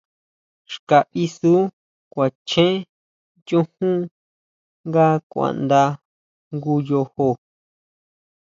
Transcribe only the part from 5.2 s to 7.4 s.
kuanda jngu yojo.